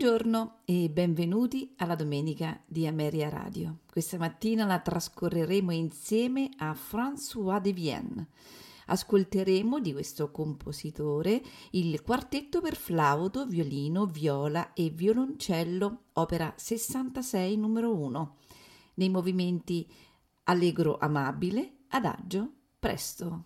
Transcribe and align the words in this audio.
Buongiorno 0.00 0.60
e 0.64 0.88
benvenuti 0.88 1.74
alla 1.76 1.94
domenica 1.94 2.58
di 2.64 2.86
Ameria 2.86 3.28
Radio. 3.28 3.80
Questa 3.86 4.16
mattina 4.16 4.64
la 4.64 4.78
trascorreremo 4.78 5.72
insieme 5.72 6.48
a 6.56 6.72
François 6.72 7.60
de 7.60 7.74
Vienne. 7.74 8.28
Ascolteremo 8.86 9.78
di 9.78 9.92
questo 9.92 10.30
compositore 10.30 11.42
il 11.72 12.00
quartetto 12.00 12.62
per 12.62 12.76
flauto, 12.76 13.44
violino, 13.44 14.06
viola 14.06 14.72
e 14.72 14.88
violoncello, 14.88 16.04
opera 16.14 16.50
66 16.56 17.58
numero 17.58 17.94
1, 17.94 18.36
nei 18.94 19.10
movimenti 19.10 19.86
allegro 20.44 20.96
amabile, 20.96 21.80
adagio, 21.88 22.50
presto. 22.78 23.44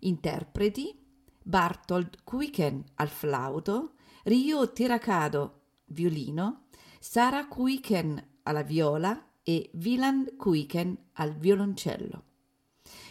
Interpreti 0.00 0.94
Bartold 1.42 2.22
Kuiken 2.22 2.84
al 2.96 3.08
flauto, 3.08 3.94
Ryo 4.24 4.70
Tirakado, 4.72 5.59
violino, 5.90 6.66
Sara 6.98 7.46
Kuiken 7.46 8.22
alla 8.42 8.62
viola 8.62 9.32
e 9.42 9.70
Wieland 9.74 10.36
Kuiken 10.36 10.96
al 11.14 11.34
violoncello. 11.34 12.24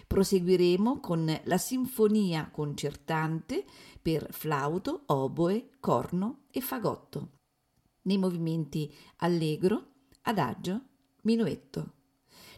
Proseguiremo 0.07 0.99
con 0.99 1.39
la 1.43 1.57
sinfonia 1.57 2.49
concertante 2.51 3.63
per 4.01 4.27
flauto, 4.31 5.03
oboe, 5.07 5.69
corno 5.79 6.45
e 6.51 6.61
fagotto, 6.61 7.29
nei 8.03 8.17
movimenti 8.17 8.93
allegro, 9.17 9.87
adagio, 10.23 10.81
minuetto. 11.21 11.93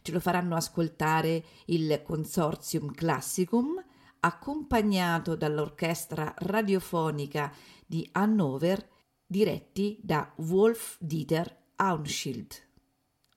Ce 0.01 0.11
lo 0.11 0.19
faranno 0.19 0.55
ascoltare 0.55 1.43
il 1.65 2.01
Consortium 2.03 2.91
Classicum, 2.91 3.83
accompagnato 4.21 5.35
dall'orchestra 5.35 6.33
radiofonica 6.37 7.53
di 7.85 8.07
Hannover 8.13 8.90
diretti 9.31 9.97
da 10.03 10.29
Wolf 10.35 10.97
Dieter 10.99 11.55
Aunschild. 11.77 12.61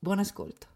Buon 0.00 0.18
ascolto. 0.18 0.73